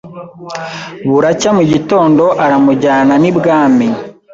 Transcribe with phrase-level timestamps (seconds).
[1.09, 3.87] buracya mu gitondo aramujyana n’ibwami